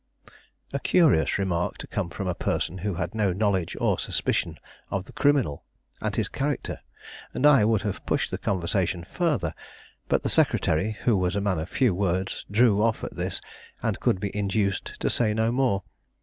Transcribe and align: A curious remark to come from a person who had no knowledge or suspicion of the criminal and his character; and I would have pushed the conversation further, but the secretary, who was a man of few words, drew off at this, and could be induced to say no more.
A 0.73 0.79
curious 0.79 1.37
remark 1.37 1.77
to 1.77 1.85
come 1.85 2.09
from 2.09 2.27
a 2.27 2.33
person 2.33 2.79
who 2.79 2.95
had 2.95 3.13
no 3.13 3.31
knowledge 3.31 3.77
or 3.79 3.99
suspicion 3.99 4.57
of 4.89 5.05
the 5.05 5.11
criminal 5.13 5.63
and 6.01 6.15
his 6.15 6.27
character; 6.27 6.79
and 7.35 7.45
I 7.45 7.63
would 7.63 7.83
have 7.83 8.03
pushed 8.07 8.31
the 8.31 8.39
conversation 8.39 9.03
further, 9.03 9.53
but 10.09 10.23
the 10.23 10.27
secretary, 10.29 10.93
who 11.03 11.15
was 11.15 11.35
a 11.35 11.39
man 11.41 11.59
of 11.59 11.69
few 11.69 11.93
words, 11.93 12.47
drew 12.49 12.81
off 12.81 13.03
at 13.03 13.15
this, 13.15 13.41
and 13.83 13.99
could 13.99 14.19
be 14.19 14.35
induced 14.35 14.99
to 15.01 15.07
say 15.07 15.35
no 15.35 15.51
more. 15.51 15.83